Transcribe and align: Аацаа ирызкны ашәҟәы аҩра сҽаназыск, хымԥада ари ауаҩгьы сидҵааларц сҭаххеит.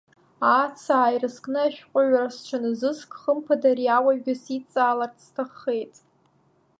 Аацаа 0.53 1.13
ирызкны 1.15 1.59
ашәҟәы 1.65 1.99
аҩра 2.03 2.33
сҽаназыск, 2.35 3.11
хымԥада 3.21 3.69
ари 3.71 3.93
ауаҩгьы 3.95 4.35
сидҵааларц 4.43 5.17
сҭаххеит. 5.25 5.93